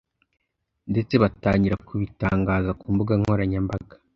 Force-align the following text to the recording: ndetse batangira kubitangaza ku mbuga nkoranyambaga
ndetse 0.91 1.13
batangira 1.23 1.75
kubitangaza 1.87 2.71
ku 2.79 2.85
mbuga 2.93 3.13
nkoranyambaga 3.21 3.93